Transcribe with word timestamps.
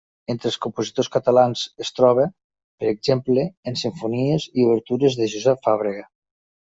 Entre 0.33 0.47
els 0.51 0.55
compositors 0.65 1.09
catalans 1.15 1.65
es 1.85 1.91
troba, 1.99 2.25
per 2.83 2.89
exemple 2.91 3.43
en 3.73 3.77
simfonies 3.85 4.47
i 4.55 4.65
obertures 4.69 5.19
de 5.21 5.29
Josep 5.35 5.67
Fàbrega. 5.69 6.03